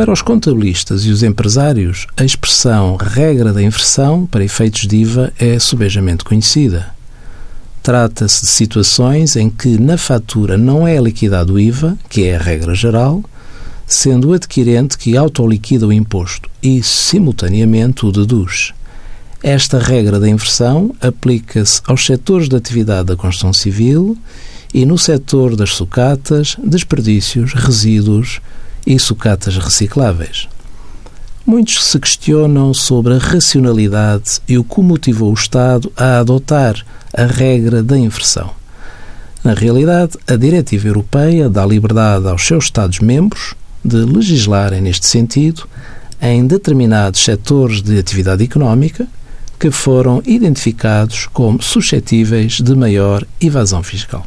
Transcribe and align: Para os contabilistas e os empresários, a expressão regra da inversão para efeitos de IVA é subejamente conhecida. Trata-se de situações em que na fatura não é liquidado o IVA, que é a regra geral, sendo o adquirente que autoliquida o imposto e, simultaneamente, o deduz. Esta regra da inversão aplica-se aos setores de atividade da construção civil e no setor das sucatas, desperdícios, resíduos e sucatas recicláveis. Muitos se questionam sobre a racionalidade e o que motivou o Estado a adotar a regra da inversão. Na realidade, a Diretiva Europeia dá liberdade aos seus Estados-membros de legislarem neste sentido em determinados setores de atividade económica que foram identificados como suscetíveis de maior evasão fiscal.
Para 0.00 0.14
os 0.14 0.22
contabilistas 0.22 1.04
e 1.04 1.10
os 1.10 1.22
empresários, 1.22 2.06
a 2.16 2.24
expressão 2.24 2.96
regra 2.96 3.52
da 3.52 3.62
inversão 3.62 4.24
para 4.24 4.42
efeitos 4.42 4.86
de 4.86 4.96
IVA 4.96 5.30
é 5.38 5.58
subejamente 5.58 6.24
conhecida. 6.24 6.86
Trata-se 7.82 8.40
de 8.40 8.46
situações 8.50 9.36
em 9.36 9.50
que 9.50 9.76
na 9.78 9.98
fatura 9.98 10.56
não 10.56 10.88
é 10.88 10.98
liquidado 10.98 11.52
o 11.52 11.60
IVA, 11.60 11.98
que 12.08 12.24
é 12.24 12.36
a 12.36 12.38
regra 12.38 12.74
geral, 12.74 13.22
sendo 13.86 14.30
o 14.30 14.32
adquirente 14.32 14.96
que 14.96 15.18
autoliquida 15.18 15.86
o 15.86 15.92
imposto 15.92 16.48
e, 16.62 16.82
simultaneamente, 16.82 18.06
o 18.06 18.10
deduz. 18.10 18.72
Esta 19.42 19.78
regra 19.78 20.18
da 20.18 20.30
inversão 20.30 20.94
aplica-se 20.98 21.82
aos 21.84 22.06
setores 22.06 22.48
de 22.48 22.56
atividade 22.56 23.08
da 23.08 23.16
construção 23.16 23.52
civil 23.52 24.16
e 24.72 24.86
no 24.86 24.96
setor 24.96 25.56
das 25.56 25.74
sucatas, 25.74 26.56
desperdícios, 26.64 27.52
resíduos 27.52 28.40
e 28.90 28.98
sucatas 28.98 29.56
recicláveis. 29.56 30.48
Muitos 31.46 31.84
se 31.84 31.98
questionam 32.00 32.74
sobre 32.74 33.14
a 33.14 33.18
racionalidade 33.18 34.40
e 34.48 34.58
o 34.58 34.64
que 34.64 34.80
motivou 34.80 35.30
o 35.30 35.34
Estado 35.34 35.92
a 35.96 36.18
adotar 36.18 36.84
a 37.16 37.24
regra 37.24 37.84
da 37.84 37.96
inversão. 37.96 38.50
Na 39.44 39.54
realidade, 39.54 40.18
a 40.26 40.34
Diretiva 40.34 40.88
Europeia 40.88 41.48
dá 41.48 41.64
liberdade 41.64 42.26
aos 42.26 42.44
seus 42.44 42.64
Estados-membros 42.64 43.54
de 43.84 43.96
legislarem 43.96 44.80
neste 44.80 45.06
sentido 45.06 45.68
em 46.20 46.44
determinados 46.44 47.22
setores 47.22 47.80
de 47.80 47.96
atividade 47.96 48.42
económica 48.42 49.06
que 49.56 49.70
foram 49.70 50.20
identificados 50.26 51.28
como 51.32 51.62
suscetíveis 51.62 52.60
de 52.60 52.74
maior 52.74 53.24
evasão 53.40 53.84
fiscal. 53.84 54.26